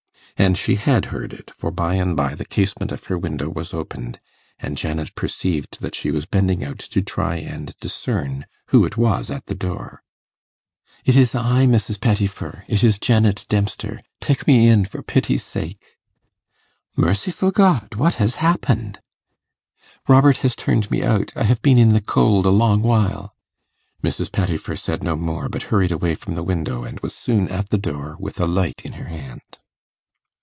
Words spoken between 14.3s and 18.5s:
me in, for pity's sake.' 'Merciful God! what has